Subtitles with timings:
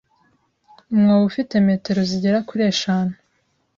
[0.93, 3.13] Umwobo ufite metero zigera kuri eshanu.